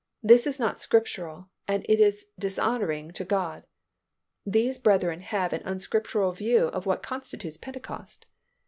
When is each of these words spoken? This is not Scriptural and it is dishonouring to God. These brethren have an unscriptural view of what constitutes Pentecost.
This 0.23 0.47
is 0.47 0.57
not 0.59 0.79
Scriptural 0.79 1.51
and 1.67 1.85
it 1.87 1.99
is 1.99 2.31
dishonouring 2.39 3.11
to 3.11 3.23
God. 3.23 3.67
These 4.43 4.79
brethren 4.79 5.19
have 5.19 5.53
an 5.53 5.61
unscriptural 5.63 6.31
view 6.31 6.69
of 6.69 6.87
what 6.87 7.03
constitutes 7.03 7.57
Pentecost. 7.57 8.25